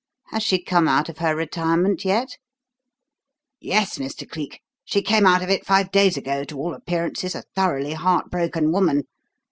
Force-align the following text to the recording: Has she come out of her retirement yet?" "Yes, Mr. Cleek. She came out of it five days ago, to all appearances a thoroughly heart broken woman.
Has 0.29 0.41
she 0.41 0.59
come 0.59 0.87
out 0.87 1.09
of 1.09 1.19
her 1.19 1.35
retirement 1.35 2.03
yet?" 2.03 2.37
"Yes, 3.59 3.99
Mr. 3.99 4.27
Cleek. 4.27 4.61
She 4.83 5.03
came 5.03 5.27
out 5.27 5.43
of 5.43 5.51
it 5.51 5.63
five 5.63 5.91
days 5.91 6.17
ago, 6.17 6.43
to 6.45 6.57
all 6.57 6.73
appearances 6.73 7.35
a 7.35 7.43
thoroughly 7.55 7.93
heart 7.93 8.31
broken 8.31 8.71
woman. 8.71 9.03